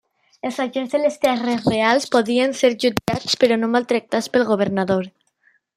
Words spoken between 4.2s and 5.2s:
pel governador.